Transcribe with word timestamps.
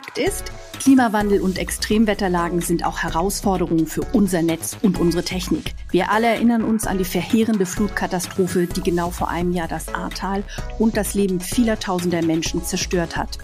Fakt 0.00 0.16
ist, 0.16 0.44
Klimawandel 0.78 1.42
und 1.42 1.58
Extremwetterlagen 1.58 2.62
sind 2.62 2.86
auch 2.86 3.00
Herausforderungen 3.00 3.86
für 3.86 4.00
unser 4.14 4.40
Netz 4.40 4.78
und 4.80 4.98
unsere 4.98 5.22
Technik. 5.22 5.74
Wir 5.90 6.10
alle 6.10 6.28
erinnern 6.28 6.64
uns 6.64 6.86
an 6.86 6.96
die 6.96 7.04
verheerende 7.04 7.66
Flutkatastrophe, 7.66 8.66
die 8.66 8.80
genau 8.80 9.10
vor 9.10 9.28
einem 9.28 9.52
Jahr 9.52 9.68
das 9.68 9.92
Ahrtal 9.92 10.42
und 10.78 10.96
das 10.96 11.12
Leben 11.12 11.40
vieler 11.40 11.78
tausender 11.78 12.22
Menschen 12.22 12.64
zerstört 12.64 13.18
hat. 13.18 13.36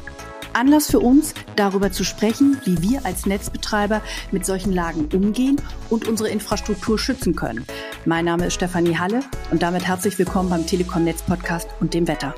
Anlass 0.54 0.90
für 0.90 1.00
uns, 1.00 1.34
darüber 1.56 1.92
zu 1.92 2.04
sprechen, 2.04 2.58
wie 2.64 2.80
wir 2.80 3.04
als 3.04 3.26
Netzbetreiber 3.26 4.00
mit 4.30 4.46
solchen 4.46 4.72
Lagen 4.72 5.10
umgehen 5.12 5.60
und 5.90 6.08
unsere 6.08 6.30
Infrastruktur 6.30 6.98
schützen 6.98 7.36
können. 7.36 7.66
Mein 8.06 8.24
Name 8.24 8.46
ist 8.46 8.54
Stefanie 8.54 8.96
Halle 8.96 9.20
und 9.50 9.62
damit 9.62 9.86
herzlich 9.86 10.18
willkommen 10.18 10.48
beim 10.48 10.66
Telekom 10.66 11.04
Netz 11.04 11.20
Podcast 11.20 11.68
und 11.80 11.92
dem 11.92 12.08
Wetter. 12.08 12.34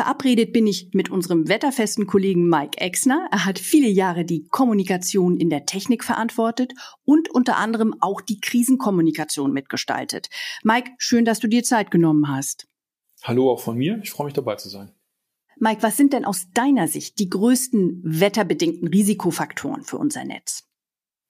Verabredet 0.00 0.54
bin 0.54 0.66
ich 0.66 0.88
mit 0.94 1.10
unserem 1.10 1.46
wetterfesten 1.48 2.06
Kollegen 2.06 2.48
Mike 2.48 2.80
Exner. 2.80 3.28
Er 3.30 3.44
hat 3.44 3.58
viele 3.58 3.88
Jahre 3.88 4.24
die 4.24 4.46
Kommunikation 4.48 5.36
in 5.36 5.50
der 5.50 5.66
Technik 5.66 6.04
verantwortet 6.04 6.72
und 7.04 7.28
unter 7.28 7.58
anderem 7.58 7.94
auch 8.00 8.22
die 8.22 8.40
Krisenkommunikation 8.40 9.52
mitgestaltet. 9.52 10.30
Mike, 10.62 10.92
schön, 10.96 11.26
dass 11.26 11.38
du 11.38 11.48
dir 11.48 11.64
Zeit 11.64 11.90
genommen 11.90 12.28
hast. 12.28 12.66
Hallo 13.24 13.50
auch 13.50 13.60
von 13.60 13.76
mir. 13.76 14.00
Ich 14.02 14.10
freue 14.10 14.24
mich 14.24 14.32
dabei 14.32 14.56
zu 14.56 14.70
sein. 14.70 14.90
Mike, 15.58 15.82
was 15.82 15.98
sind 15.98 16.14
denn 16.14 16.24
aus 16.24 16.46
deiner 16.54 16.88
Sicht 16.88 17.18
die 17.18 17.28
größten 17.28 18.00
wetterbedingten 18.02 18.88
Risikofaktoren 18.88 19.82
für 19.82 19.98
unser 19.98 20.24
Netz? 20.24 20.64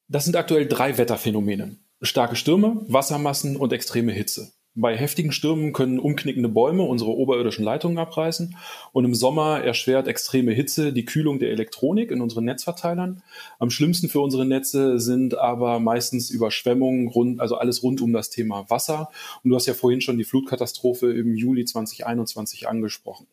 Das 0.06 0.26
sind 0.26 0.36
aktuell 0.36 0.68
drei 0.68 0.96
Wetterphänomene. 0.96 1.76
Starke 2.02 2.36
Stürme, 2.36 2.84
Wassermassen 2.86 3.56
und 3.56 3.72
extreme 3.72 4.12
Hitze. 4.12 4.52
Bei 4.76 4.96
heftigen 4.96 5.32
Stürmen 5.32 5.72
können 5.72 5.98
umknickende 5.98 6.48
Bäume 6.48 6.84
unsere 6.84 7.10
oberirdischen 7.10 7.64
Leitungen 7.64 7.98
abreißen 7.98 8.56
und 8.92 9.04
im 9.04 9.16
Sommer 9.16 9.64
erschwert 9.64 10.06
extreme 10.06 10.52
Hitze 10.52 10.92
die 10.92 11.04
Kühlung 11.04 11.40
der 11.40 11.50
Elektronik 11.50 12.12
in 12.12 12.20
unseren 12.20 12.44
Netzverteilern. 12.44 13.24
Am 13.58 13.70
schlimmsten 13.70 14.08
für 14.08 14.20
unsere 14.20 14.46
Netze 14.46 15.00
sind 15.00 15.36
aber 15.36 15.80
meistens 15.80 16.30
Überschwemmungen, 16.30 17.08
rund, 17.08 17.40
also 17.40 17.56
alles 17.56 17.82
rund 17.82 18.00
um 18.00 18.12
das 18.12 18.30
Thema 18.30 18.70
Wasser. 18.70 19.10
Und 19.42 19.50
du 19.50 19.56
hast 19.56 19.66
ja 19.66 19.74
vorhin 19.74 20.02
schon 20.02 20.18
die 20.18 20.24
Flutkatastrophe 20.24 21.12
im 21.12 21.34
Juli 21.34 21.64
2021 21.64 22.68
angesprochen. 22.68 23.26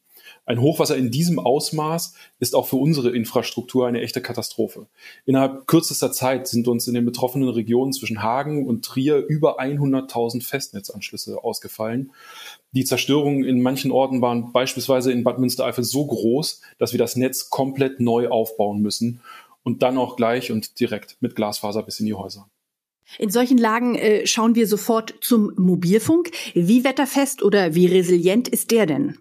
Ein 0.48 0.62
Hochwasser 0.62 0.96
in 0.96 1.12
diesem 1.12 1.40
Ausmaß 1.40 2.14
ist 2.40 2.56
auch 2.56 2.68
für 2.68 2.78
unsere 2.78 3.14
Infrastruktur 3.14 3.86
eine 3.86 4.00
echte 4.00 4.22
Katastrophe. 4.22 4.88
Innerhalb 5.26 5.68
kürzester 5.68 6.14
Zeit 6.14 6.48
sind 6.48 6.70
uns 6.70 6.88
in 6.88 6.94
den 6.94 7.04
betroffenen 7.04 7.50
Regionen 7.50 7.92
zwischen 7.92 8.24
Hagen 8.24 8.66
und 8.66 8.86
Trier 8.86 9.18
über 9.28 9.60
100.000 9.60 10.42
Festnetzanschlüsse 10.42 11.44
ausgefallen. 11.44 12.14
Die 12.72 12.86
Zerstörungen 12.86 13.44
in 13.44 13.62
manchen 13.62 13.92
Orten 13.92 14.22
waren 14.22 14.54
beispielsweise 14.54 15.12
in 15.12 15.26
Bad 15.26 15.38
Münstereifel 15.38 15.84
so 15.84 16.06
groß, 16.06 16.62
dass 16.78 16.94
wir 16.94 16.98
das 16.98 17.18
Netz 17.18 17.50
komplett 17.50 18.00
neu 18.00 18.30
aufbauen 18.30 18.82
müssen 18.82 19.20
und 19.64 19.84
dann 19.84 19.98
auch 19.98 20.16
gleich 20.16 20.50
und 20.54 20.80
direkt 20.80 21.18
mit 21.20 21.36
Glasfaser 21.36 21.84
bis 21.84 22.00
in 22.00 22.06
die 22.06 22.14
Häuser. 22.14 22.50
In 23.20 23.32
solchen 23.32 23.58
Lagen 23.58 23.96
äh, 23.96 24.26
schauen 24.26 24.56
wir 24.56 24.66
sofort 24.66 25.14
zum 25.20 25.52
Mobilfunk. 25.58 26.32
Wie 26.54 26.86
wetterfest 26.86 27.44
oder 27.44 27.76
wie 27.76 27.88
resilient 27.88 28.48
ist 28.48 28.72
der 28.72 28.86
denn? 28.86 29.18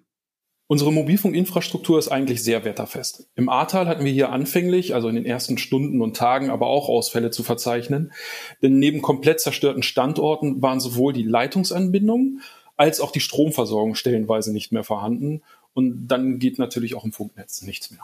Unsere 0.69 0.93
Mobilfunkinfrastruktur 0.93 1.97
ist 1.99 2.09
eigentlich 2.09 2.43
sehr 2.43 2.65
wetterfest. 2.65 3.29
Im 3.37 3.49
Ahrtal 3.49 3.87
hatten 3.87 4.05
wir 4.05 4.13
hier 4.13 4.33
anfänglich, 4.33 4.95
also 4.95 5.09
in 5.09 5.15
den 5.15 5.25
ersten 5.25 5.59
Stunden 5.59 6.03
und 6.03 6.17
Tagen, 6.17 6.51
aber 6.51 6.67
auch 6.67 6.89
Ausfälle 6.89 7.31
zu 7.31 7.45
verzeichnen. 7.45 8.13
Denn 8.63 8.81
neben 8.81 9.01
komplett 9.01 9.41
zerstörten 9.41 9.85
Standorten 9.85 10.61
waren 10.63 10.81
sowohl 10.81 11.13
die 11.13 11.23
Leitungsanbindungen 11.23 12.43
als 12.77 13.01
auch 13.01 13.13
die 13.13 13.21
Stromversorgung 13.21 13.95
stellenweise 13.95 14.53
nicht 14.53 14.73
mehr 14.73 14.83
vorhanden. 14.83 15.43
Und 15.73 16.09
dann 16.09 16.41
geht 16.41 16.59
natürlich 16.59 16.97
auch 16.97 17.05
im 17.05 17.13
Funknetz 17.13 17.63
nichts 17.63 17.93
mehr. 17.93 18.01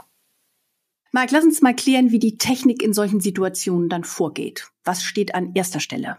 Marc, 1.11 1.33
lass 1.33 1.45
uns 1.45 1.63
mal 1.63 1.75
klären, 1.75 2.13
wie 2.13 2.21
die 2.21 2.39
Technik 2.39 2.83
in 2.83 2.95
solchen 2.95 3.21
Situationen 3.21 3.89
dann 3.89 4.05
vorgeht. 4.05 4.69
Was 4.85 5.03
steht 5.03 5.35
an 5.35 5.53
erster 5.55 5.81
Stelle? 5.81 6.19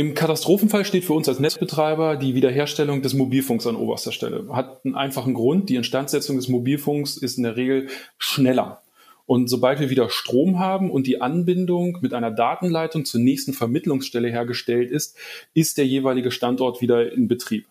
Im 0.00 0.14
Katastrophenfall 0.14 0.86
steht 0.86 1.04
für 1.04 1.12
uns 1.12 1.28
als 1.28 1.40
Netzbetreiber 1.40 2.16
die 2.16 2.34
Wiederherstellung 2.34 3.02
des 3.02 3.12
Mobilfunks 3.12 3.66
an 3.66 3.76
oberster 3.76 4.12
Stelle. 4.12 4.46
Hat 4.48 4.82
einen 4.82 4.94
einfachen 4.94 5.34
Grund. 5.34 5.68
Die 5.68 5.74
Instandsetzung 5.74 6.36
des 6.36 6.48
Mobilfunks 6.48 7.18
ist 7.18 7.36
in 7.36 7.42
der 7.42 7.58
Regel 7.58 7.88
schneller. 8.16 8.80
Und 9.26 9.48
sobald 9.48 9.78
wir 9.78 9.90
wieder 9.90 10.08
Strom 10.08 10.58
haben 10.58 10.90
und 10.90 11.06
die 11.06 11.20
Anbindung 11.20 11.98
mit 12.00 12.14
einer 12.14 12.30
Datenleitung 12.30 13.04
zur 13.04 13.20
nächsten 13.20 13.52
Vermittlungsstelle 13.52 14.30
hergestellt 14.30 14.90
ist, 14.90 15.18
ist 15.52 15.76
der 15.76 15.86
jeweilige 15.86 16.30
Standort 16.30 16.80
wieder 16.80 17.12
in 17.12 17.28
Betrieb. 17.28 17.66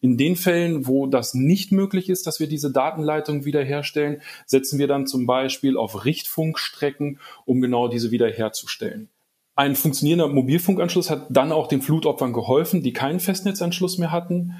In 0.00 0.16
den 0.16 0.36
Fällen, 0.36 0.86
wo 0.86 1.08
das 1.08 1.34
nicht 1.34 1.72
möglich 1.72 2.08
ist, 2.08 2.28
dass 2.28 2.38
wir 2.38 2.46
diese 2.46 2.70
Datenleitung 2.70 3.46
wiederherstellen, 3.46 4.22
setzen 4.46 4.78
wir 4.78 4.86
dann 4.86 5.08
zum 5.08 5.26
Beispiel 5.26 5.76
auf 5.76 6.04
Richtfunkstrecken, 6.04 7.18
um 7.46 7.60
genau 7.60 7.88
diese 7.88 8.12
wiederherzustellen. 8.12 9.08
Ein 9.56 9.76
funktionierender 9.76 10.28
Mobilfunkanschluss 10.28 11.10
hat 11.10 11.26
dann 11.30 11.52
auch 11.52 11.68
den 11.68 11.80
Flutopfern 11.80 12.32
geholfen, 12.32 12.82
die 12.82 12.92
keinen 12.92 13.20
Festnetzanschluss 13.20 13.98
mehr 13.98 14.10
hatten. 14.10 14.56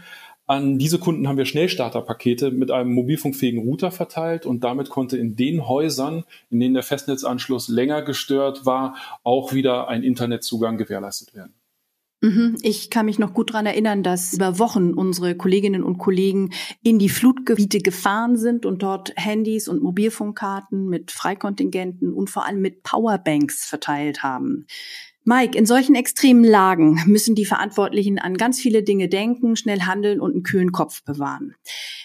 An 0.46 0.78
diese 0.78 0.98
Kunden 0.98 1.26
haben 1.26 1.38
wir 1.38 1.46
Schnellstarterpakete 1.46 2.50
mit 2.50 2.70
einem 2.70 2.92
mobilfunkfähigen 2.92 3.60
Router 3.60 3.90
verteilt 3.90 4.46
und 4.46 4.62
damit 4.62 4.90
konnte 4.90 5.16
in 5.16 5.36
den 5.36 5.66
Häusern, 5.66 6.24
in 6.50 6.60
denen 6.60 6.74
der 6.74 6.82
Festnetzanschluss 6.82 7.68
länger 7.68 8.02
gestört 8.02 8.66
war, 8.66 8.94
auch 9.24 9.52
wieder 9.52 9.88
ein 9.88 10.02
Internetzugang 10.02 10.76
gewährleistet 10.76 11.34
werden. 11.34 11.54
Mhm. 12.24 12.56
Ich 12.62 12.88
kann 12.88 13.04
mich 13.04 13.18
noch 13.18 13.34
gut 13.34 13.50
daran 13.50 13.66
erinnern, 13.66 14.02
dass 14.02 14.32
über 14.32 14.58
Wochen 14.58 14.94
unsere 14.94 15.34
Kolleginnen 15.34 15.82
und 15.82 15.98
Kollegen 15.98 16.54
in 16.82 16.98
die 16.98 17.10
Flutgebiete 17.10 17.80
gefahren 17.80 18.38
sind 18.38 18.64
und 18.64 18.82
dort 18.82 19.12
Handys 19.16 19.68
und 19.68 19.82
Mobilfunkkarten 19.82 20.88
mit 20.88 21.10
Freikontingenten 21.10 22.14
und 22.14 22.30
vor 22.30 22.46
allem 22.46 22.62
mit 22.62 22.82
Powerbanks 22.82 23.66
verteilt 23.66 24.22
haben. 24.22 24.66
Mike, 25.26 25.56
in 25.56 25.64
solchen 25.64 25.94
extremen 25.94 26.44
Lagen 26.44 27.00
müssen 27.06 27.34
die 27.34 27.46
Verantwortlichen 27.46 28.18
an 28.18 28.36
ganz 28.36 28.60
viele 28.60 28.82
Dinge 28.82 29.08
denken, 29.08 29.56
schnell 29.56 29.80
handeln 29.80 30.20
und 30.20 30.32
einen 30.32 30.42
kühlen 30.42 30.70
Kopf 30.70 31.02
bewahren. 31.02 31.54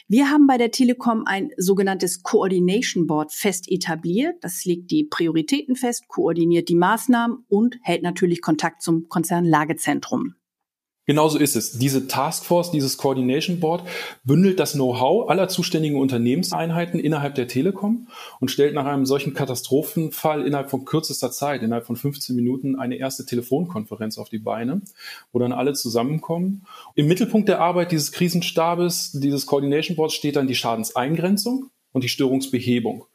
Wir 0.07 0.31
haben 0.31 0.47
bei 0.47 0.57
der 0.57 0.71
Telekom 0.71 1.23
ein 1.25 1.49
sogenanntes 1.57 2.23
Coordination 2.23 3.07
Board 3.07 3.33
fest 3.33 3.69
etabliert. 3.69 4.37
Das 4.39 4.63
legt 4.63 4.89
die 4.89 5.03
Prioritäten 5.03 5.75
fest, 5.75 6.07
koordiniert 6.07 6.69
die 6.69 6.75
Maßnahmen 6.75 7.43
und 7.49 7.77
hält 7.81 8.03
natürlich 8.03 8.41
Kontakt 8.41 8.81
zum 8.81 9.09
Konzernlagezentrum. 9.09 10.35
Genauso 11.09 11.39
ist 11.39 11.55
es. 11.55 11.71
Diese 11.71 12.05
Taskforce, 12.05 12.69
dieses 12.69 12.97
Coordination 12.99 13.59
Board 13.59 13.83
bündelt 14.23 14.59
das 14.59 14.73
Know-how 14.73 15.27
aller 15.27 15.47
zuständigen 15.47 15.99
Unternehmenseinheiten 15.99 16.99
innerhalb 16.99 17.33
der 17.33 17.47
Telekom 17.47 18.09
und 18.39 18.51
stellt 18.51 18.75
nach 18.75 18.85
einem 18.85 19.07
solchen 19.07 19.33
Katastrophenfall 19.33 20.45
innerhalb 20.45 20.69
von 20.69 20.85
kürzester 20.85 21.31
Zeit, 21.31 21.63
innerhalb 21.63 21.87
von 21.87 21.95
15 21.95 22.35
Minuten, 22.35 22.75
eine 22.75 22.97
erste 22.97 23.25
Telefonkonferenz 23.25 24.19
auf 24.19 24.29
die 24.29 24.37
Beine, 24.37 24.83
wo 25.31 25.39
dann 25.39 25.51
alle 25.51 25.73
zusammenkommen. 25.73 26.67
Im 26.93 27.07
Mittelpunkt 27.07 27.49
der 27.49 27.59
Arbeit 27.59 27.91
dieses 27.91 28.11
Krisenstabes, 28.11 29.13
dieses 29.13 29.47
Coordination 29.47 29.95
Boards 29.95 30.13
steht 30.13 30.35
dann 30.35 30.45
die 30.45 30.53
Schadenseingrenzung 30.53 31.71
und 31.91 32.03
die 32.03 32.09
Störungsbehebung. 32.09 33.07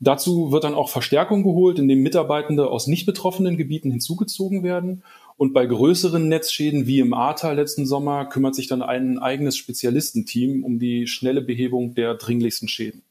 Dazu 0.00 0.52
wird 0.52 0.64
dann 0.64 0.74
auch 0.74 0.88
Verstärkung 0.88 1.42
geholt, 1.42 1.78
indem 1.78 2.02
Mitarbeitende 2.02 2.68
aus 2.70 2.86
nicht 2.86 3.06
betroffenen 3.06 3.56
Gebieten 3.56 3.90
hinzugezogen 3.90 4.62
werden 4.62 5.02
und 5.36 5.54
bei 5.54 5.64
größeren 5.64 6.28
Netzschäden 6.28 6.86
wie 6.86 7.00
im 7.00 7.14
Ahrtal 7.14 7.56
letzten 7.56 7.86
Sommer 7.86 8.26
kümmert 8.26 8.54
sich 8.54 8.66
dann 8.66 8.82
ein 8.82 9.18
eigenes 9.18 9.56
Spezialistenteam 9.56 10.64
um 10.64 10.78
die 10.78 11.06
schnelle 11.06 11.40
Behebung 11.40 11.94
der 11.94 12.14
dringlichsten 12.14 12.68
Schäden. 12.68 13.02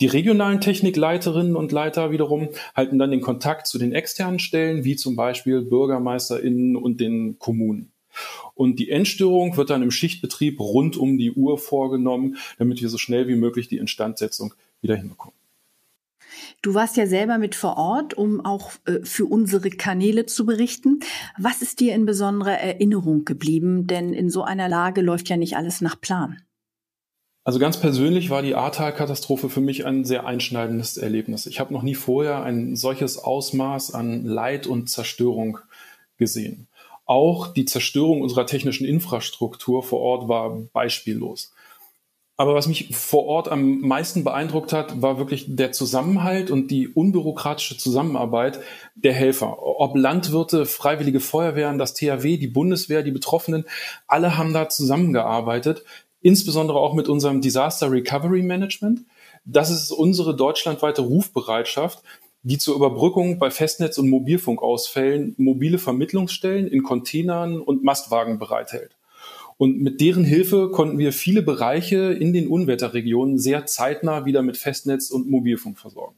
Die 0.00 0.06
regionalen 0.06 0.60
Technikleiterinnen 0.60 1.54
und 1.54 1.72
Leiter 1.72 2.10
wiederum 2.10 2.48
halten 2.74 2.98
dann 2.98 3.12
den 3.12 3.20
Kontakt 3.20 3.66
zu 3.66 3.78
den 3.78 3.92
externen 3.92 4.40
Stellen, 4.40 4.84
wie 4.84 4.96
zum 4.96 5.14
Beispiel 5.14 5.62
BürgermeisterInnen 5.62 6.76
und 6.76 7.00
den 7.00 7.38
Kommunen. 7.38 7.92
Und 8.54 8.78
die 8.78 8.90
Endstörung 8.90 9.56
wird 9.56 9.70
dann 9.70 9.82
im 9.82 9.90
Schichtbetrieb 9.90 10.60
rund 10.60 10.96
um 10.96 11.16
die 11.16 11.32
Uhr 11.32 11.58
vorgenommen, 11.58 12.36
damit 12.58 12.82
wir 12.82 12.88
so 12.88 12.98
schnell 12.98 13.28
wie 13.28 13.36
möglich 13.36 13.68
die 13.68 13.78
Instandsetzung 13.78 14.54
wieder 14.82 14.96
hinbekommen. 14.96 15.34
Du 16.64 16.72
warst 16.72 16.96
ja 16.96 17.06
selber 17.06 17.36
mit 17.36 17.54
vor 17.54 17.76
Ort, 17.76 18.14
um 18.14 18.42
auch 18.42 18.70
äh, 18.86 19.00
für 19.02 19.26
unsere 19.26 19.68
Kanäle 19.68 20.24
zu 20.24 20.46
berichten. 20.46 21.00
Was 21.38 21.60
ist 21.60 21.78
dir 21.78 21.94
in 21.94 22.06
besonderer 22.06 22.58
Erinnerung 22.58 23.26
geblieben? 23.26 23.86
Denn 23.86 24.14
in 24.14 24.30
so 24.30 24.44
einer 24.44 24.66
Lage 24.66 25.02
läuft 25.02 25.28
ja 25.28 25.36
nicht 25.36 25.58
alles 25.58 25.82
nach 25.82 26.00
Plan. 26.00 26.40
Also 27.44 27.58
ganz 27.58 27.76
persönlich 27.78 28.30
war 28.30 28.40
die 28.40 28.54
Ahrtal-Katastrophe 28.54 29.50
für 29.50 29.60
mich 29.60 29.84
ein 29.84 30.06
sehr 30.06 30.24
einschneidendes 30.24 30.96
Erlebnis. 30.96 31.44
Ich 31.44 31.60
habe 31.60 31.74
noch 31.74 31.82
nie 31.82 31.94
vorher 31.94 32.42
ein 32.42 32.76
solches 32.76 33.18
Ausmaß 33.18 33.92
an 33.92 34.24
Leid 34.24 34.66
und 34.66 34.88
Zerstörung 34.88 35.58
gesehen. 36.16 36.68
Auch 37.04 37.52
die 37.52 37.66
Zerstörung 37.66 38.22
unserer 38.22 38.46
technischen 38.46 38.86
Infrastruktur 38.86 39.82
vor 39.82 40.00
Ort 40.00 40.28
war 40.28 40.48
beispiellos. 40.72 41.53
Aber 42.36 42.54
was 42.54 42.66
mich 42.66 42.88
vor 42.96 43.26
Ort 43.26 43.48
am 43.48 43.80
meisten 43.80 44.24
beeindruckt 44.24 44.72
hat, 44.72 45.00
war 45.00 45.18
wirklich 45.18 45.46
der 45.48 45.70
Zusammenhalt 45.70 46.50
und 46.50 46.70
die 46.70 46.88
unbürokratische 46.88 47.76
Zusammenarbeit 47.76 48.58
der 48.96 49.12
Helfer. 49.12 49.58
Ob 49.62 49.96
Landwirte, 49.96 50.66
freiwillige 50.66 51.20
Feuerwehren, 51.20 51.78
das 51.78 51.94
THW, 51.94 52.36
die 52.36 52.48
Bundeswehr, 52.48 53.04
die 53.04 53.12
Betroffenen, 53.12 53.66
alle 54.08 54.36
haben 54.36 54.52
da 54.52 54.68
zusammengearbeitet, 54.68 55.84
insbesondere 56.22 56.78
auch 56.78 56.94
mit 56.94 57.08
unserem 57.08 57.40
Disaster 57.40 57.92
Recovery 57.92 58.42
Management. 58.42 59.02
Das 59.44 59.70
ist 59.70 59.92
unsere 59.92 60.34
deutschlandweite 60.34 61.02
Rufbereitschaft, 61.02 62.02
die 62.42 62.58
zur 62.58 62.74
Überbrückung 62.74 63.38
bei 63.38 63.50
Festnetz- 63.50 63.98
und 63.98 64.10
Mobilfunkausfällen 64.10 65.34
mobile 65.38 65.78
Vermittlungsstellen 65.78 66.66
in 66.66 66.82
Containern 66.82 67.60
und 67.60 67.84
Mastwagen 67.84 68.40
bereithält. 68.40 68.96
Und 69.56 69.80
mit 69.80 70.00
deren 70.00 70.24
Hilfe 70.24 70.70
konnten 70.70 70.98
wir 70.98 71.12
viele 71.12 71.42
Bereiche 71.42 72.12
in 72.12 72.32
den 72.32 72.48
Unwetterregionen 72.48 73.38
sehr 73.38 73.66
zeitnah 73.66 74.24
wieder 74.24 74.42
mit 74.42 74.56
Festnetz 74.56 75.10
und 75.10 75.30
Mobilfunk 75.30 75.78
versorgen. 75.78 76.16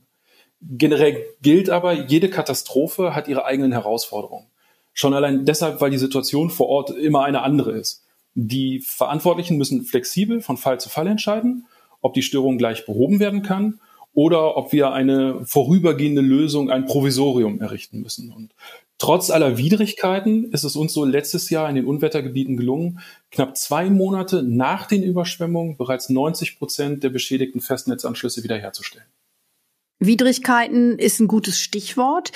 Generell 0.61 1.23
gilt 1.43 1.69
aber, 1.69 1.93
jede 1.93 2.31
Katastrophe 2.31 3.15
hat 3.15 3.29
ihre 3.29 3.45
eigenen 3.45 3.73
Herausforderungen. 3.73 4.47
Schon 4.95 5.13
allein 5.13 5.45
deshalb, 5.45 5.81
weil 5.81 5.91
die 5.91 5.99
Situation 5.99 6.49
vor 6.49 6.69
Ort 6.69 6.91
immer 6.91 7.25
eine 7.25 7.43
andere 7.43 7.73
ist. 7.73 8.05
Die 8.35 8.81
Verantwortlichen 8.81 9.59
müssen 9.59 9.85
flexibel 9.85 10.41
von 10.41 10.57
Fall 10.57 10.81
zu 10.81 10.89
Fall 10.89 11.07
entscheiden, 11.07 11.67
ob 12.01 12.15
die 12.15 12.23
Störung 12.23 12.57
gleich 12.57 12.87
behoben 12.87 13.21
werden 13.21 13.43
kann 13.43 13.81
oder 14.17 14.57
ob 14.57 14.73
wir 14.73 14.95
eine 14.95 15.45
vorübergehende 15.45 16.23
Lösung, 16.23 16.71
ein 16.71 16.87
Provisorium 16.87 17.61
errichten 17.61 18.01
müssen. 18.01 18.33
Und 18.33 18.55
trotz 18.97 19.29
aller 19.29 19.59
Widrigkeiten 19.59 20.51
ist 20.53 20.65
es 20.65 20.75
uns 20.75 20.95
so 20.95 21.05
letztes 21.05 21.51
Jahr 21.51 21.69
in 21.69 21.77
den 21.77 21.85
Unwettergebieten 21.85 22.57
gelungen, 22.57 23.01
knapp 23.31 23.59
zwei 23.59 23.91
Monate 23.91 24.43
nach 24.43 24.87
den 24.87 25.03
Überschwemmungen 25.03 25.77
bereits 25.77 26.09
90 26.09 26.59
Prozent 26.59 27.05
der 27.05 27.11
beschädigten 27.11 27.61
Festnetzanschlüsse 27.61 28.43
wiederherzustellen. 28.43 29.07
Widrigkeiten 29.99 30.99
ist 30.99 31.21
ein 31.21 31.27
gutes 31.27 31.59
Stichwort. 31.59 32.31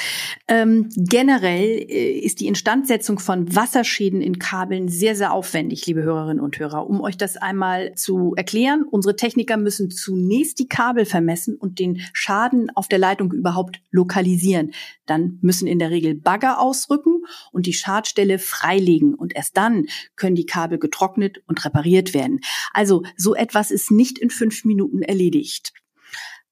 Ähm, 0.48 0.88
generell 0.96 1.66
äh, 1.66 2.18
ist 2.18 2.40
die 2.40 2.46
Instandsetzung 2.46 3.18
von 3.18 3.54
Wasserschäden 3.54 4.22
in 4.22 4.38
Kabeln 4.38 4.88
sehr, 4.88 5.14
sehr 5.14 5.34
aufwendig, 5.34 5.86
liebe 5.86 6.02
Hörerinnen 6.02 6.42
und 6.42 6.58
Hörer. 6.58 6.88
Um 6.88 7.02
euch 7.02 7.18
das 7.18 7.36
einmal 7.36 7.94
zu 7.96 8.32
erklären, 8.34 8.84
unsere 8.90 9.14
Techniker 9.14 9.58
müssen 9.58 9.90
zunächst 9.90 10.58
die 10.58 10.68
Kabel 10.68 11.04
vermessen 11.04 11.54
und 11.54 11.78
den 11.78 12.00
Schaden 12.14 12.70
auf 12.74 12.88
der 12.88 12.98
Leitung 12.98 13.30
überhaupt 13.30 13.82
lokalisieren. 13.90 14.72
Dann 15.04 15.38
müssen 15.42 15.66
in 15.66 15.78
der 15.78 15.90
Regel 15.90 16.14
Bagger 16.14 16.60
ausrücken 16.60 17.24
und 17.52 17.66
die 17.66 17.74
Schadstelle 17.74 18.38
freilegen. 18.38 19.14
Und 19.14 19.36
erst 19.36 19.58
dann 19.58 19.84
können 20.16 20.34
die 20.34 20.46
Kabel 20.46 20.78
getrocknet 20.78 21.42
und 21.46 21.62
repariert 21.62 22.14
werden. 22.14 22.40
Also 22.72 23.02
so 23.18 23.34
etwas 23.34 23.70
ist 23.70 23.90
nicht 23.90 24.18
in 24.18 24.30
fünf 24.30 24.64
Minuten 24.64 25.02
erledigt. 25.02 25.74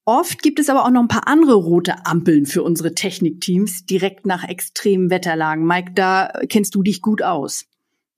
Oft 0.08 0.42
gibt 0.42 0.58
es 0.58 0.70
aber 0.70 0.86
auch 0.86 0.90
noch 0.90 1.02
ein 1.02 1.08
paar 1.08 1.28
andere 1.28 1.52
rote 1.52 2.06
Ampeln 2.06 2.46
für 2.46 2.62
unsere 2.62 2.94
Technikteams 2.94 3.84
direkt 3.84 4.24
nach 4.24 4.42
extremen 4.42 5.10
Wetterlagen. 5.10 5.66
Mike, 5.66 5.92
da 5.94 6.32
kennst 6.48 6.74
du 6.74 6.82
dich 6.82 7.02
gut 7.02 7.20
aus. 7.20 7.66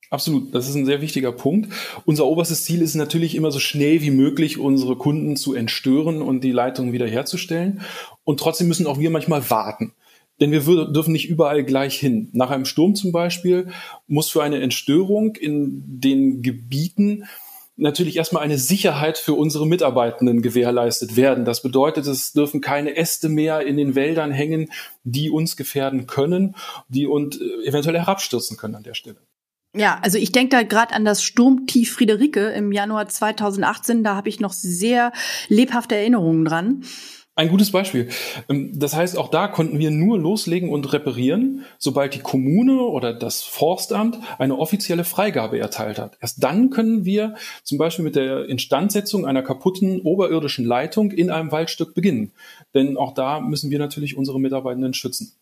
Absolut, 0.08 0.54
das 0.54 0.69
ist 0.69 0.76
ein 0.76 0.87
sehr 0.87 1.00
wichtiger 1.00 1.32
Punkt. 1.32 1.72
Unser 2.04 2.26
oberstes 2.26 2.62
Ziel 2.62 2.81
ist 2.81 2.94
natürlich 2.94 3.34
immer 3.34 3.50
so 3.50 3.58
schnell 3.58 4.02
wie 4.02 4.12
möglich 4.12 4.56
unsere 4.56 4.94
Kunden 4.94 5.34
zu 5.34 5.52
entstören 5.52 6.22
und 6.22 6.44
die 6.44 6.52
Leitung 6.52 6.92
wiederherzustellen. 6.92 7.81
Und 8.22 8.38
trotzdem 8.38 8.69
müssen 8.69 8.86
auch 8.86 9.00
wir 9.00 9.10
manchmal 9.10 9.50
warten. 9.50 9.93
Denn 10.38 10.52
wir 10.52 10.60
dürfen 10.60 11.10
nicht 11.10 11.28
überall 11.28 11.64
gleich 11.64 11.98
hin. 11.98 12.28
Nach 12.31 12.50
einem 12.50 12.66
Sturm 12.66 12.94
zum 12.94 13.10
Beispiel 13.10 13.66
muss 14.06 14.31
für 14.31 14.44
eine 14.44 14.60
Entstörung 14.60 15.34
in 15.34 15.82
den 15.88 16.40
Gebieten 16.43 17.25
natürlich 17.81 18.17
erstmal 18.17 18.43
eine 18.43 18.59
Sicherheit 18.59 19.19
für 19.19 19.35
unsere 19.35 19.67
Mitarbeitenden 19.67 20.43
gewährleistet 20.43 21.17
werden. 21.17 21.44
Das 21.44 21.62
bedeutet, 21.62 22.06
es 22.06 22.32
dürfen 22.32 22.61
keine 22.61 22.97
Äste 22.97 23.29
mehr 23.29 23.67
in 23.67 23.77
den 23.77 23.94
Wäldern 23.94 24.31
hängen, 24.31 24.71
die 25.05 25.31
uns 25.31 25.56
gefährden 25.56 26.06
können, 26.06 26.55
die 26.88 27.06
und 27.06 27.41
äh, 27.41 27.67
eventuell 27.67 27.99
herabstürzen 27.99 28.56
können 28.56 28.77
an 28.77 28.82
der 28.82 28.94
Stelle. 28.94 29.19
Ja, 29.75 30.00
also 30.03 30.19
ich 30.19 30.32
denke 30.32 30.56
da 30.56 30.62
gerade 30.65 30.94
an 30.94 31.05
das 31.05 31.23
Sturmtief 31.23 31.93
Friederike 31.93 32.50
im 32.50 32.73
Januar 32.73 33.09
2018. 33.09 34.03
Da 34.03 34.17
habe 34.17 34.29
ich 34.29 34.41
noch 34.41 34.53
sehr 34.53 35.12
lebhafte 35.49 35.94
Erinnerungen 35.94 36.44
dran. 36.44 36.85
Ein 37.37 37.49
gutes 37.49 37.71
Beispiel. 37.71 38.09
Ähm, 38.49 38.79
das 38.79 38.94
heißt, 38.94 39.17
auch 39.17 39.29
da 39.29 39.49
konnten 39.49 39.79
wir 39.79 39.91
nur 39.91 40.19
loslegen 40.19 40.69
und 40.69 40.93
reparieren, 40.93 41.65
sobald 41.79 42.15
die 42.15 42.21
Kommune 42.21 42.82
oder 42.82 43.15
das 43.15 43.43
Forstamt 43.43 44.19
eine 44.38 44.59
offizielle 44.59 45.05
Freigabe 45.05 45.59
erteilt 45.59 45.99
hat. 45.99 46.19
Erst 46.21 46.43
dann 46.43 46.71
können 46.71 47.05
wir 47.05 47.37
zum 47.62 47.79
Beispiel 47.79 48.05
mit 48.05 48.17
der 48.17 48.47
Instandsetzung 48.47 49.27
einer 49.27 49.43
kaputten 49.43 50.00
oberirdischen 50.03 50.65
Leitung 50.65 51.12
in 51.12 51.31
einem 51.31 51.53
Waldstück 51.53 51.94
beginnen. 51.94 52.32
Denn 52.75 52.97
auch 52.97 53.15
da 53.15 53.41
müssen 53.41 53.71
wir 53.71 53.79
natürlich 53.79 54.17
unsere 54.17 54.41
Mitarbeitenden 54.41 54.93
schützen 54.93 55.32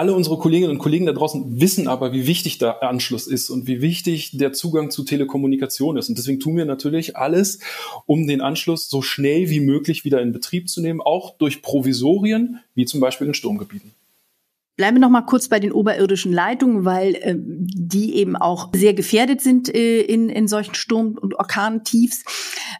alle 0.00 0.14
unsere 0.14 0.38
Kolleginnen 0.38 0.70
und 0.70 0.78
Kollegen 0.78 1.04
da 1.04 1.12
draußen 1.12 1.60
wissen 1.60 1.86
aber, 1.86 2.14
wie 2.14 2.26
wichtig 2.26 2.56
der 2.56 2.82
Anschluss 2.82 3.26
ist 3.26 3.50
und 3.50 3.66
wie 3.66 3.82
wichtig 3.82 4.30
der 4.32 4.54
Zugang 4.54 4.90
zu 4.90 5.04
Telekommunikation 5.04 5.98
ist. 5.98 6.08
Und 6.08 6.16
deswegen 6.16 6.40
tun 6.40 6.56
wir 6.56 6.64
natürlich 6.64 7.18
alles, 7.18 7.58
um 8.06 8.26
den 8.26 8.40
Anschluss 8.40 8.88
so 8.88 9.02
schnell 9.02 9.50
wie 9.50 9.60
möglich 9.60 10.06
wieder 10.06 10.22
in 10.22 10.32
Betrieb 10.32 10.70
zu 10.70 10.80
nehmen, 10.80 11.02
auch 11.02 11.36
durch 11.36 11.60
Provisorien, 11.60 12.60
wie 12.74 12.86
zum 12.86 13.00
Beispiel 13.00 13.26
in 13.26 13.34
Sturmgebieten. 13.34 13.92
Bleiben 14.80 14.96
wir 14.96 15.02
noch 15.02 15.10
mal 15.10 15.20
kurz 15.20 15.48
bei 15.48 15.60
den 15.60 15.72
oberirdischen 15.72 16.32
Leitungen, 16.32 16.86
weil 16.86 17.14
äh, 17.16 17.34
die 17.36 18.14
eben 18.14 18.34
auch 18.34 18.70
sehr 18.74 18.94
gefährdet 18.94 19.42
sind 19.42 19.68
äh, 19.68 20.00
in, 20.00 20.30
in 20.30 20.48
solchen 20.48 20.74
Sturm- 20.74 21.18
und 21.20 21.34
Orkantiefs 21.34 22.24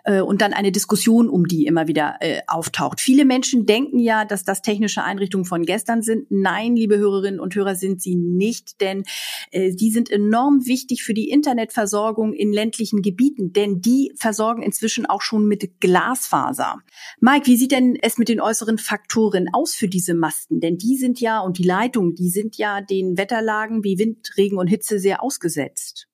äh, 0.05 0.23
und 0.23 0.41
dann 0.41 0.55
eine 0.55 0.73
Diskussion 0.73 1.29
um 1.29 1.47
die 1.47 1.67
immer 1.67 1.89
wieder 1.89 2.17
äh, 2.21 2.41
auftaucht. 2.47 3.03
Viele 3.03 3.27
Menschen 3.27 3.67
denken 3.67 3.99
ja, 3.99 4.25
dass 4.25 4.45
das 4.45 4.63
technische 4.63 5.05
Einrichtungen 5.05 5.45
von 5.45 5.67
gestern 5.67 6.01
sind. 6.01 6.25
Nein, 6.31 6.75
liebe 6.75 6.97
Hörerinnen 6.97 7.39
und 7.39 7.55
Hörer, 7.55 7.75
sind 7.75 8.01
sie 8.01 8.17
nicht, 8.17 8.81
denn 8.81 9.03
äh, 9.51 9.71
die 9.75 9.91
sind 9.91 10.11
enorm 10.11 10.65
wichtig 10.65 11.03
für 11.03 11.13
die 11.13 11.29
Internetversorgung 11.29 12.33
in 12.33 12.51
ländlichen 12.51 13.03
Gebieten, 13.03 13.53
denn 13.53 13.83
die 13.83 14.15
versorgen 14.17 14.63
inzwischen 14.63 15.05
auch 15.05 15.21
schon 15.21 15.47
mit 15.47 15.83
Glasfaser. 15.83 16.79
Mike, 17.21 17.45
wie 17.45 17.59
sieht 17.59 17.73
denn 17.73 17.99
es 18.01 18.17
mit 18.17 18.31
den 18.31 18.41
äußeren 18.41 18.79
Faktoren 18.79 19.49
aus 19.53 19.75
für 19.75 19.89
diese 19.89 20.15
Masten? 20.15 20.61
Denn 20.61 20.79
die 20.79 20.97
sind 20.97 21.21
ja 21.21 21.41
und 21.41 21.59
die 21.59 21.65
Leitungen 21.65 21.90
Leitungen, 21.91 22.15
die 22.15 22.29
sind 22.29 22.57
ja 22.57 22.81
den 22.81 23.19
Wetterlagen 23.19 23.83
wie 23.85 23.99
Wind, 23.99 24.31
Regen 24.37 24.59
und 24.59 24.69
Hitze 24.69 24.99
sehr 24.99 25.23
ausgesetzt. 25.23 26.07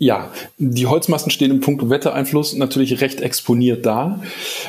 Ja, 0.00 0.30
die 0.58 0.86
Holzmasten 0.86 1.32
stehen 1.32 1.50
im 1.50 1.58
Punkt 1.58 1.90
Wettereinfluss 1.90 2.54
natürlich 2.54 3.00
recht 3.00 3.20
exponiert 3.20 3.84
da. 3.84 4.22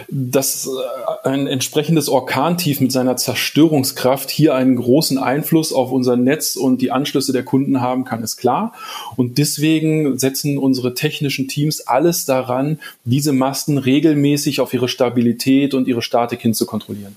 Dass 0.10 0.66
äh, 0.66 1.28
ein 1.28 1.46
entsprechendes 1.46 2.10
Orkantief 2.10 2.82
mit 2.82 2.92
seiner 2.92 3.16
Zerstörungskraft 3.16 4.32
hier 4.32 4.56
einen 4.56 4.76
großen 4.76 5.20
Einfluss 5.20 5.72
auf 5.72 5.92
unser 5.92 6.16
Netz 6.16 6.56
und 6.56 6.82
die 6.82 6.90
Anschlüsse 6.90 7.32
der 7.32 7.44
Kunden 7.44 7.80
haben 7.80 8.06
kann, 8.06 8.24
ist 8.24 8.38
klar. 8.38 8.74
Und 9.18 9.38
deswegen 9.38 10.18
setzen 10.18 10.58
unsere 10.58 10.96
technischen 10.96 11.48
Teams 11.48 11.82
alles 11.82 12.26
daran, 12.26 12.80
diese 13.06 13.32
Masten 13.32 13.78
regelmäßig 13.78 14.62
auf 14.62 14.74
ihre 14.74 14.90
Stabilität 14.90 15.76
und 15.76 15.88
ihre 15.88 16.02
Statik 16.02 16.42
hin 16.42 16.56
zu 16.56 16.66
kontrollieren. 16.66 17.16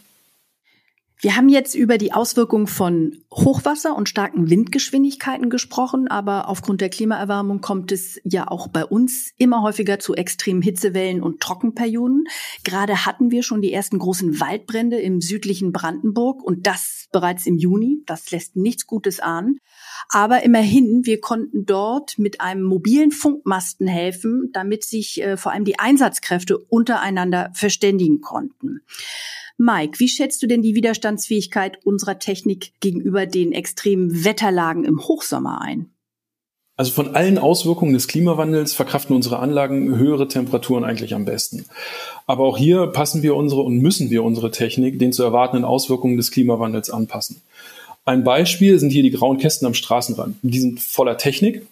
Wir 1.23 1.37
haben 1.37 1.49
jetzt 1.49 1.77
über 1.77 1.99
die 1.99 2.13
Auswirkungen 2.13 2.67
von 2.67 3.17
Hochwasser 3.33 3.95
und 3.95 4.09
starken 4.09 4.51
Windgeschwindigkeiten 4.51 5.51
gesprochen, 5.51 6.09
aber 6.09 6.49
aufgrund 6.49 6.81
der 6.81 6.89
Klimaerwärmung 6.89 7.61
kommt 7.61 7.93
es 7.93 8.21
ja 8.25 8.49
auch 8.49 8.67
bei 8.67 8.85
uns 8.85 9.31
immer 9.39 9.63
häufiger 9.63 10.01
zu 10.01 10.17
extremen 10.17 10.63
Hitzewellen 10.63 11.23
und 11.23 11.39
Trockenperioden. 11.39 12.25
Gerade 12.65 13.07
hatten 13.07 13.31
wir 13.31 13.45
schon 13.45 13.63
die 13.63 13.73
ersten 13.73 14.01
großen 14.01 14.41
Waldbrände 14.41 14.99
im 14.99 15.21
südlichen 15.21 15.71
Brandenburg 15.71 16.43
und 16.43 16.67
das 16.67 17.07
bereits 17.13 17.47
im 17.47 17.57
Juni. 17.57 18.03
Das 18.07 18.33
lässt 18.33 18.57
nichts 18.57 18.89
Gutes 18.89 19.21
ahnen. 19.21 19.61
Aber 20.09 20.43
immerhin, 20.43 21.05
wir 21.05 21.21
konnten 21.21 21.65
dort 21.67 22.19
mit 22.19 22.41
einem 22.41 22.63
mobilen 22.63 23.11
Funkmasten 23.11 23.87
helfen, 23.87 24.51
damit 24.53 24.85
sich 24.85 25.23
äh, 25.23 25.37
vor 25.37 25.53
allem 25.53 25.65
die 25.65 25.79
Einsatzkräfte 25.79 26.59
untereinander 26.59 27.51
verständigen 27.55 28.21
konnten. 28.21 28.81
Mike, 29.59 30.01
wie 30.01 30.09
schätzt 30.09 30.43
du 30.43 30.47
denn 30.47 30.63
die 30.63 30.75
Widerstandsfähigkeit 30.75 31.79
unserer 31.85 32.19
Technik 32.19 32.73
gegenüber 32.81 33.27
den 33.27 33.53
extremen 33.53 34.25
Wetterlagen 34.25 34.85
im 34.85 35.01
Hochsommer 35.01 35.61
ein? 35.61 35.93
Also 36.77 36.91
von 36.93 37.15
allen 37.15 37.37
Auswirkungen 37.37 37.93
des 37.93 38.09
Klimawandels 38.09 38.73
verkraften 38.73 39.15
unsere 39.15 39.39
Anlagen 39.39 39.97
höhere 39.99 40.27
Temperaturen 40.27 40.85
eigentlich 40.85 41.15
am 41.15 41.27
besten. 41.27 41.67
Aber 42.27 42.45
auch 42.45 42.57
hier 42.57 42.87
passen 42.87 43.23
wir 43.23 43.37
unsere 43.37 43.61
und 43.61 43.79
müssen 43.79 44.11
wir 44.11 44.25
unsere 44.25 44.51
Technik 44.51 44.99
den 44.99 45.13
zu 45.13 45.23
erwartenden 45.23 45.67
Auswirkungen 45.67 46.17
des 46.17 46.31
Klimawandels 46.31 46.89
anpassen. 46.89 47.43
Ein 48.05 48.25
Beispiel 48.25 48.79
sind 48.79 48.91
hier 48.91 49.03
die 49.03 49.11
grauen 49.11 49.39
Kästen 49.39 49.67
am 49.67 49.75
Straßenrand. 49.75 50.37
Die 50.43 50.61
sind 50.61 50.81
voller 50.81 51.19
Technik, 51.19 51.67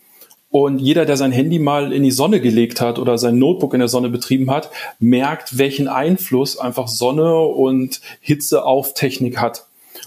und 0.50 0.80
jeder, 0.80 1.06
der 1.06 1.16
sein 1.16 1.30
Handy 1.30 1.60
mal 1.60 1.92
in 1.92 2.02
die 2.02 2.10
Sonne 2.10 2.40
gelegt 2.40 2.80
hat 2.80 2.98
oder 2.98 3.18
sein 3.18 3.38
Notebook 3.38 3.72
in 3.72 3.78
der 3.78 3.88
Sonne 3.88 4.10
betrieben 4.10 4.50
hat, 4.50 4.70
merkt, 4.98 5.58
welchen 5.58 5.86
Einfluss 5.86 6.58
einfach 6.58 6.88
Sonne 6.88 7.38
und 7.38 8.00
Hitze 8.20 8.64
auf 8.64 8.94
Technik 8.94 9.38
hat. 9.38 9.66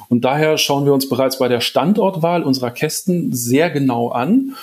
Und 0.10 0.26
daher 0.26 0.58
schauen 0.58 0.86
wir 0.86 0.94
uns 0.94 1.08
bereits 1.08 1.40
bei 1.40 1.48
der 1.48 1.62
Standortwahl 1.62 2.44
unserer 2.44 2.72
Kästen 2.72 3.32
sehr 3.34 3.70
genau 3.70 4.10
an, 4.10 4.56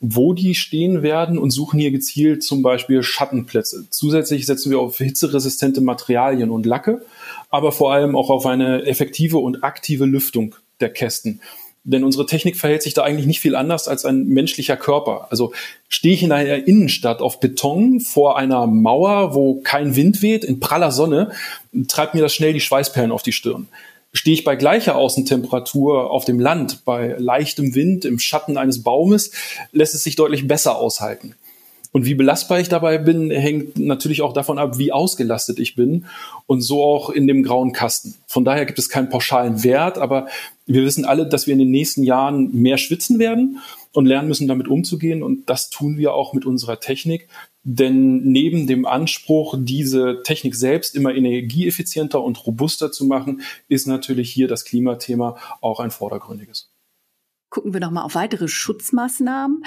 wo 0.00 0.32
die 0.32 0.54
stehen 0.54 1.02
werden 1.02 1.36
und 1.36 1.50
suchen 1.50 1.78
hier 1.78 1.90
gezielt 1.90 2.42
zum 2.42 2.62
Beispiel 2.62 3.02
Schattenplätze. 3.02 3.86
Zusätzlich 3.90 4.46
setzen 4.46 4.70
wir 4.70 4.78
auf 4.78 4.96
hitzeresistente 4.96 5.82
Materialien 5.82 6.50
und 6.50 6.64
Lacke, 6.64 7.02
aber 7.50 7.72
vor 7.72 7.92
allem 7.92 8.16
auch 8.16 8.30
auf 8.30 8.46
eine 8.46 8.86
effektive 8.86 9.38
und 9.38 9.62
aktive 9.62 10.06
Lüftung 10.06 10.54
der 10.80 10.90
Kästen. 10.90 11.40
Denn 11.84 12.04
unsere 12.04 12.26
Technik 12.26 12.56
verhält 12.56 12.82
sich 12.82 12.92
da 12.92 13.02
eigentlich 13.02 13.26
nicht 13.26 13.40
viel 13.40 13.56
anders 13.56 13.88
als 13.88 14.04
ein 14.04 14.26
menschlicher 14.26 14.76
Körper. 14.76 15.28
Also 15.30 15.54
stehe 15.88 16.12
ich 16.12 16.22
in 16.22 16.32
einer 16.32 16.66
Innenstadt 16.66 17.22
auf 17.22 17.40
Beton 17.40 18.00
vor 18.00 18.36
einer 18.36 18.66
Mauer, 18.66 19.34
wo 19.34 19.60
kein 19.62 19.96
Wind 19.96 20.20
weht, 20.20 20.44
in 20.44 20.60
praller 20.60 20.92
Sonne, 20.92 21.32
treibt 21.86 22.14
mir 22.14 22.20
das 22.20 22.34
schnell 22.34 22.52
die 22.52 22.60
Schweißperlen 22.60 23.10
auf 23.10 23.22
die 23.22 23.32
Stirn. 23.32 23.68
Stehe 24.12 24.34
ich 24.34 24.44
bei 24.44 24.56
gleicher 24.56 24.96
Außentemperatur 24.96 26.10
auf 26.10 26.26
dem 26.26 26.40
Land, 26.40 26.84
bei 26.84 27.14
leichtem 27.18 27.74
Wind, 27.74 28.04
im 28.04 28.18
Schatten 28.18 28.58
eines 28.58 28.82
Baumes, 28.82 29.30
lässt 29.72 29.94
es 29.94 30.02
sich 30.02 30.16
deutlich 30.16 30.46
besser 30.46 30.76
aushalten. 30.76 31.36
Und 31.92 32.04
wie 32.04 32.14
belastbar 32.14 32.60
ich 32.60 32.68
dabei 32.68 32.98
bin, 32.98 33.30
hängt 33.30 33.78
natürlich 33.78 34.20
auch 34.20 34.32
davon 34.32 34.58
ab, 34.58 34.78
wie 34.78 34.92
ausgelastet 34.92 35.58
ich 35.58 35.74
bin 35.74 36.04
und 36.46 36.60
so 36.60 36.84
auch 36.84 37.08
in 37.10 37.26
dem 37.26 37.42
grauen 37.42 37.72
Kasten. 37.72 38.14
Von 38.26 38.44
daher 38.44 38.66
gibt 38.66 38.78
es 38.78 38.90
keinen 38.90 39.08
pauschalen 39.08 39.64
Wert, 39.64 39.96
aber 39.96 40.28
wir 40.66 40.84
wissen 40.84 41.06
alle, 41.06 41.26
dass 41.26 41.46
wir 41.46 41.54
in 41.54 41.60
den 41.60 41.70
nächsten 41.70 42.02
Jahren 42.02 42.52
mehr 42.52 42.76
schwitzen 42.76 43.18
werden 43.18 43.58
und 43.92 44.04
lernen 44.04 44.28
müssen, 44.28 44.48
damit 44.48 44.68
umzugehen. 44.68 45.22
Und 45.22 45.48
das 45.48 45.70
tun 45.70 45.96
wir 45.96 46.12
auch 46.12 46.34
mit 46.34 46.44
unserer 46.44 46.78
Technik. 46.78 47.28
Denn 47.64 48.22
neben 48.22 48.66
dem 48.66 48.86
Anspruch, 48.86 49.56
diese 49.58 50.22
Technik 50.24 50.54
selbst 50.54 50.94
immer 50.94 51.14
energieeffizienter 51.14 52.22
und 52.22 52.46
robuster 52.46 52.92
zu 52.92 53.06
machen, 53.06 53.42
ist 53.68 53.86
natürlich 53.86 54.30
hier 54.30 54.46
das 54.46 54.64
Klimathema 54.64 55.36
auch 55.60 55.80
ein 55.80 55.90
vordergründiges. 55.90 56.70
Gucken 57.50 57.72
wir 57.72 57.80
noch 57.80 57.90
mal 57.90 58.02
auf 58.02 58.14
weitere 58.14 58.46
Schutzmaßnahmen. 58.46 59.64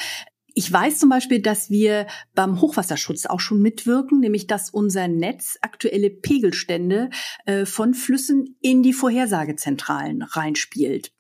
Ich 0.54 0.72
weiß 0.72 1.00
zum 1.00 1.10
Beispiel, 1.10 1.42
dass 1.42 1.70
wir 1.70 2.08
beim 2.36 2.62
Hochwasserschutz 2.62 3.26
auch 3.26 3.40
schon 3.40 3.62
mitwirken, 3.62 4.20
nämlich 4.20 4.48
dass 4.48 4.70
unser 4.70 5.08
Netz 5.08 5.58
aktuelle 5.62 6.10
Pegelstände 6.10 7.10
äh, 7.46 7.66
von 7.66 7.94
Flüssen 7.94 8.58
in 8.62 8.84
die 8.84 8.94
Vorhersagezentralen 8.94 10.22
reinspielt. 10.22 11.12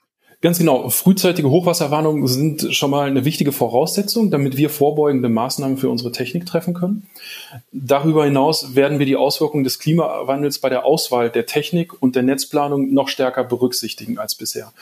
Ganz 0.41 0.57
genau. 0.57 0.89
Frühzeitige 0.89 1.51
Hochwasserwarnungen 1.51 2.25
sind 2.25 2.73
schon 2.75 2.89
mal 2.89 3.07
eine 3.07 3.25
wichtige 3.25 3.51
Voraussetzung, 3.51 4.31
damit 4.31 4.57
wir 4.57 4.71
vorbeugende 4.71 5.29
Maßnahmen 5.29 5.77
für 5.77 5.89
unsere 5.89 6.11
Technik 6.11 6.47
treffen 6.47 6.73
können. 6.73 7.07
Darüber 7.71 8.25
hinaus 8.25 8.73
werden 8.73 8.97
wir 8.97 9.05
die 9.05 9.17
Auswirkungen 9.17 9.63
des 9.63 9.77
Klimawandels 9.77 10.57
bei 10.57 10.69
der 10.69 10.83
Auswahl 10.83 11.29
der 11.29 11.45
Technik 11.45 12.01
und 12.01 12.15
der 12.15 12.23
Netzplanung 12.23 12.91
noch 12.91 13.07
stärker 13.07 13.43
berücksichtigen 13.43 14.17
als 14.17 14.33
bisher. 14.33 14.73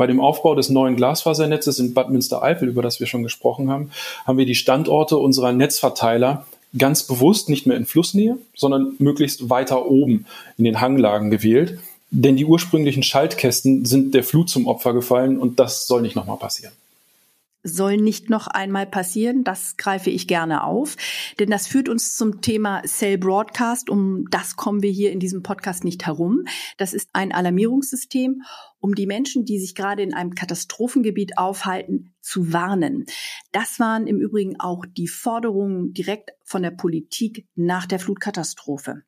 Bei 0.00 0.06
dem 0.06 0.18
Aufbau 0.18 0.54
des 0.54 0.70
neuen 0.70 0.96
Glasfasernetzes 0.96 1.78
in 1.78 1.92
Bad 1.92 2.08
Münstereifel, 2.08 2.70
über 2.70 2.80
das 2.80 3.00
wir 3.00 3.06
schon 3.06 3.22
gesprochen 3.22 3.70
haben, 3.70 3.90
haben 4.26 4.38
wir 4.38 4.46
die 4.46 4.54
Standorte 4.54 5.18
unserer 5.18 5.52
Netzverteiler 5.52 6.46
ganz 6.78 7.02
bewusst 7.02 7.50
nicht 7.50 7.66
mehr 7.66 7.76
in 7.76 7.84
Flussnähe, 7.84 8.38
sondern 8.56 8.94
möglichst 8.98 9.50
weiter 9.50 9.90
oben 9.90 10.24
in 10.56 10.64
den 10.64 10.80
Hanglagen 10.80 11.30
gewählt. 11.30 11.80
Denn 12.10 12.36
die 12.36 12.46
ursprünglichen 12.46 13.02
Schaltkästen 13.02 13.84
sind 13.84 14.14
der 14.14 14.24
Flut 14.24 14.48
zum 14.48 14.66
Opfer 14.66 14.94
gefallen 14.94 15.38
und 15.38 15.60
das 15.60 15.86
soll 15.86 16.00
nicht 16.00 16.16
nochmal 16.16 16.38
passieren 16.38 16.72
soll 17.62 17.98
nicht 17.98 18.30
noch 18.30 18.46
einmal 18.46 18.86
passieren. 18.86 19.44
Das 19.44 19.76
greife 19.76 20.08
ich 20.08 20.26
gerne 20.26 20.64
auf, 20.64 20.96
denn 21.38 21.50
das 21.50 21.66
führt 21.66 21.90
uns 21.90 22.16
zum 22.16 22.40
Thema 22.40 22.82
Cell 22.86 23.18
Broadcast. 23.18 23.90
Um 23.90 24.24
das 24.30 24.56
kommen 24.56 24.82
wir 24.82 24.90
hier 24.90 25.12
in 25.12 25.20
diesem 25.20 25.42
Podcast 25.42 25.84
nicht 25.84 26.06
herum. 26.06 26.46
Das 26.78 26.94
ist 26.94 27.10
ein 27.12 27.32
Alarmierungssystem, 27.32 28.42
um 28.80 28.94
die 28.94 29.06
Menschen, 29.06 29.44
die 29.44 29.58
sich 29.58 29.74
gerade 29.74 30.02
in 30.02 30.14
einem 30.14 30.34
Katastrophengebiet 30.34 31.38
aufhalten, 31.38 32.12
zu 32.20 32.52
warnen. 32.52 33.06
Das 33.52 33.78
waren 33.78 34.06
im 34.06 34.18
Übrigen 34.18 34.58
auch 34.58 34.84
die 34.86 35.08
Forderungen 35.08 35.92
direkt 35.92 36.30
von 36.44 36.62
der 36.62 36.70
Politik 36.70 37.46
nach 37.54 37.86
der 37.86 38.00
Flutkatastrophe. 38.00 39.02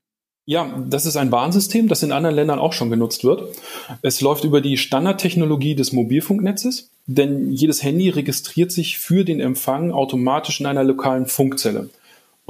Ja, 0.45 0.85
das 0.89 1.07
ist 1.07 1.17
ein 1.17 1.31
Warnsystem, 1.31 1.87
das 1.87 2.03
in 2.03 2.11
anderen 2.11 2.35
Ländern 2.35 2.59
auch 2.59 2.73
schon 2.73 2.91
genutzt 2.91 3.23
wird. 3.23 3.57
Es 4.03 4.21
läuft 4.21 4.43
über 4.43 4.61
die 4.61 4.77
Standardtechnologie 4.77 5.77
des 5.77 5.93
Mobilfunknetzes, 5.93 6.91
denn 7.07 7.53
jedes 7.53 7.83
Handy 7.85 8.09
registriert 8.09 8.73
sich 8.73 8.99
für 8.99 9.25
den 9.25 9.39
Empfang 9.39 9.93
automatisch 9.93 10.59
in 10.59 10.67
einer 10.67 10.83
lokalen 10.83 11.27
Funkzelle. 11.27 11.91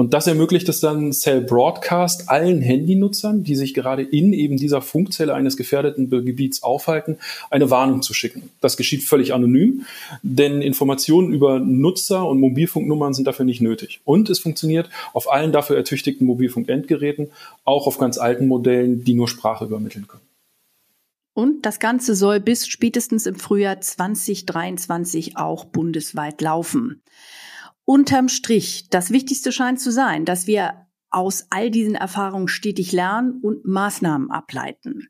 Und 0.03 0.15
das 0.15 0.27
ermöglicht 0.27 0.69
es 0.69 0.81
dann 0.81 1.13
Cell 1.13 1.43
Broadcast 1.43 2.29
allen 2.29 2.61
Handynutzern, 2.61 3.45
die 3.45 3.55
sich 3.55 3.73
gerade 3.73 4.03
in 4.03 4.33
eben 4.33 4.57
dieser 4.57 4.83
Funkzelle 4.83 5.33
eines 5.33 5.57
gefährdeten 5.57 6.11
Gebiets 6.11 6.65
aufhalten, 6.65 7.19
eine 7.51 7.71
Warnung 7.71 8.03
zu 8.03 8.13
schicken. 8.13 8.51
Das 8.61 8.77
geschieht 8.77 9.05
völlig 9.05 9.33
anonym, 9.33 9.87
denn 10.25 10.61
Informationen 10.61 11.33
über 11.33 11.61
Nutzer 11.61 12.27
und 12.27 12.41
Mobilfunknummern 12.41 13.15
sind 13.15 13.29
dafür 13.29 13.45
nicht 13.45 13.61
nötig. 13.61 14.01
Und 14.05 14.29
es 14.29 14.41
funktioniert 14.41 14.91
auf 15.13 15.31
allen 15.31 15.53
dafür 15.53 15.77
ertüchtigten 15.77 16.27
Mobilfunkendgeräten, 16.27 17.31
auch 17.63 17.87
auf 17.87 17.97
ganz 17.97 18.19
alten 18.19 18.49
Modellen, 18.49 19.05
die 19.05 19.15
nur 19.15 19.29
Sprache 19.29 19.67
übermitteln 19.67 20.09
können. 20.09 20.25
Und 21.33 21.65
das 21.65 21.79
Ganze 21.79 22.17
soll 22.17 22.41
bis 22.41 22.67
spätestens 22.67 23.27
im 23.27 23.37
Frühjahr 23.37 23.81
2023 23.81 25.37
auch 25.37 25.65
bundesweit 25.65 26.41
laufen. 26.41 27.03
Unterm 27.85 28.29
Strich, 28.29 28.89
das 28.91 29.11
Wichtigste 29.11 29.53
scheint 29.53 29.81
zu 29.81 29.91
sein, 29.91 30.25
dass 30.25 30.47
wir 30.47 30.87
aus 31.11 31.47
all 31.51 31.71
diesen 31.71 31.95
Erfahrungen 31.95 32.49
stetig 32.49 32.93
lernen 32.93 33.41
und 33.43 33.65
Maßnahmen 33.65 34.31
ableiten. 34.31 35.09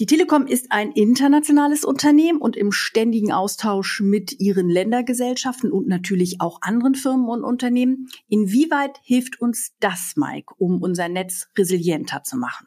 Die 0.00 0.06
Telekom 0.06 0.46
ist 0.46 0.66
ein 0.70 0.90
internationales 0.92 1.84
Unternehmen 1.84 2.40
und 2.40 2.56
im 2.56 2.72
ständigen 2.72 3.30
Austausch 3.30 4.00
mit 4.00 4.40
ihren 4.40 4.70
Ländergesellschaften 4.70 5.70
und 5.70 5.86
natürlich 5.86 6.40
auch 6.40 6.58
anderen 6.62 6.94
Firmen 6.94 7.28
und 7.28 7.44
Unternehmen. 7.44 8.08
Inwieweit 8.28 8.98
hilft 9.04 9.40
uns 9.40 9.72
das, 9.80 10.14
Mike, 10.16 10.54
um 10.56 10.80
unser 10.80 11.08
Netz 11.08 11.48
resilienter 11.58 12.24
zu 12.24 12.36
machen? 12.36 12.66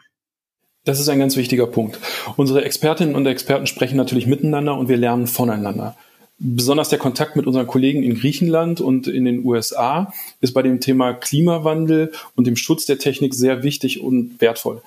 Das 0.83 0.99
ist 0.99 1.09
ein 1.09 1.17
ganz 1.17 1.35
wichtiger 1.35 1.65
Punkt. 1.65 1.99
Unsere 2.37 2.63
Expertinnen 2.63 3.15
und 3.15 3.25
Experten 3.25 3.65
sprechen 3.65 3.97
natürlich 3.97 4.27
miteinander 4.27 4.77
und 4.77 4.87
wir 4.87 4.97
lernen 4.97 5.25
voneinander. 5.25 5.97
Besonders 6.37 6.89
der 6.89 6.99
Kontakt 6.99 7.37
mit 7.37 7.47
unseren 7.47 7.65
Kollegen 7.65 8.03
in 8.03 8.19
Griechenland 8.19 8.81
und 8.81 9.07
in 9.07 9.23
den 9.23 9.45
USA 9.45 10.13
ist 10.41 10.53
bei 10.53 10.61
dem 10.61 10.81
Thema 10.81 11.13
Klimawandel 11.13 12.11
und 12.35 12.45
dem 12.45 12.57
Schutz 12.57 12.85
der 12.85 12.99
Technik 12.99 13.33
sehr 13.33 13.63
wichtig 13.63 14.01
und 14.01 14.41
wertvoll. 14.41 14.81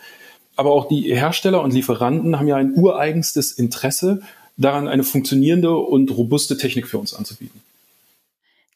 Aber 0.57 0.73
auch 0.73 0.88
die 0.88 1.14
Hersteller 1.14 1.62
und 1.62 1.73
Lieferanten 1.73 2.38
haben 2.38 2.49
ja 2.49 2.57
ein 2.57 2.75
ureigenstes 2.75 3.52
Interesse 3.52 4.21
daran, 4.59 4.88
eine 4.88 5.05
funktionierende 5.05 5.75
und 5.75 6.11
robuste 6.11 6.59
Technik 6.59 6.87
für 6.87 6.99
uns 6.99 7.14
anzubieten. 7.14 7.62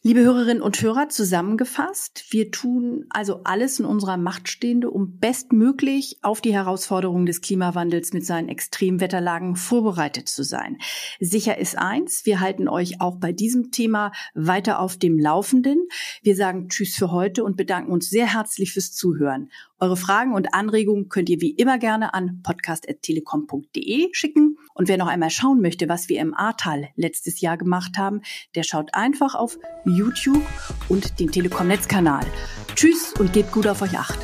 Liebe 0.05 0.23
Hörerinnen 0.23 0.65
und 0.65 0.83
Hörer, 0.83 1.11
zusammengefasst, 1.11 2.25
wir 2.31 2.51
tun 2.51 3.07
also 3.11 3.43
alles 3.45 3.79
in 3.79 3.87
unserer 3.87 4.17
Macht 4.17 4.49
Stehende, 4.49 4.91
um 4.91 5.19
bestmöglich 5.21 6.19
auf 6.23 6.41
die 6.41 6.53
Herausforderungen 6.53 7.25
des 7.25 7.41
Klimawandels 7.41 8.13
mit 8.13 8.27
seinen 8.27 8.49
Extremwetterlagen 8.49 9.55
vorbereitet 9.55 10.29
zu 10.29 10.43
sein. 10.43 10.79
Sicher 11.21 11.57
ist 11.57 11.79
eins, 11.79 12.27
wir 12.27 12.41
halten 12.41 12.67
euch 12.67 13.01
auch 13.01 13.21
bei 13.21 13.31
diesem 13.31 13.71
Thema 13.71 14.11
weiter 14.35 14.81
auf 14.81 14.97
dem 14.97 15.21
Laufenden. 15.21 15.87
Wir 16.21 16.35
sagen 16.35 16.69
Tschüss 16.69 16.97
für 16.97 17.13
heute 17.13 17.45
und 17.45 17.57
bedanken 17.57 17.93
uns 17.93 18.11
sehr 18.11 18.35
herzlich 18.35 18.73
fürs 18.73 18.91
Zuhören. 18.91 19.53
Eure 19.79 19.97
Fragen 19.97 20.35
und 20.35 20.53
Anregungen 20.53 21.11
könnt 21.11 21.29
ihr 21.29 21.41
wie 21.41 21.53
immer 21.53 21.79
gerne 21.79 22.13
an 22.13 22.41
podcast.telekom.de 22.43 24.09
schicken. 24.11 24.57
Und 24.75 24.89
wer 24.89 24.99
noch 24.99 25.07
einmal 25.07 25.31
schauen 25.31 25.61
möchte, 25.61 25.89
was 25.89 26.09
wir 26.09 26.21
im 26.21 26.35
Ahrtal 26.35 26.89
letztes 26.97 27.41
Jahr 27.41 27.57
gemacht 27.57 27.99
haben, 27.99 28.23
der 28.55 28.63
schaut 28.63 28.95
einfach 28.95 29.35
auf 29.35 29.59
YouTube 29.85 30.47
und 30.89 31.21
den 31.21 31.31
Telekom-Netzkanal. 31.31 32.27
Tschüss 32.75 33.13
und 33.19 33.33
gebt 33.33 33.53
gut 33.53 33.67
auf 33.67 33.83
euch 33.83 33.99
acht. 33.99 34.19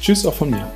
Tschüss 0.00 0.24
auch 0.26 0.34
von 0.34 0.50
mir. 0.50 0.72